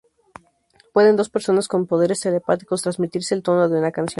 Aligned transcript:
¿pueden 0.93 1.15
dos 1.15 1.29
personas 1.35 1.67
con 1.67 1.85
poderes 1.85 2.21
telepáticos 2.21 2.81
transmitirse 2.81 3.35
el 3.35 3.43
tono 3.43 3.69
de 3.69 3.77
una 3.77 3.91
canción? 3.91 4.09